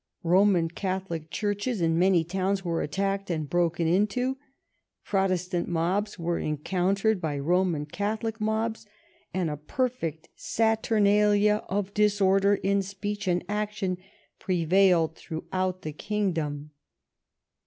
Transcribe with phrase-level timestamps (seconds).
[0.23, 4.35] Roman Catholic churches in many towns were attacked and broken into;
[5.05, 8.87] Prot estant mobs were encountered by Roman Catholic mobs,
[9.31, 13.97] and a perfect saturnalia of disorder in speech and in action
[14.39, 16.71] prevailed throughout the Kingdom.